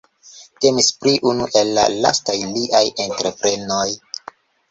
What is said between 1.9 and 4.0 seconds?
lastaj liaj entreprenoj.